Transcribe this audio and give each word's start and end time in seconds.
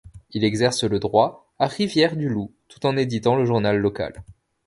Il 0.31 0.43
exerce 0.43 0.83
le 0.83 0.97
droit 0.97 1.47
à 1.59 1.67
Rivière-du-Loup, 1.67 2.51
tout 2.69 2.87
en 2.87 2.97
éditant 2.97 3.35
le 3.35 3.45
journal 3.45 3.77
local. 3.77 4.23